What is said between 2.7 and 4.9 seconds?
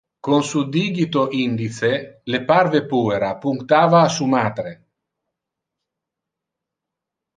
puera punctava a su matre.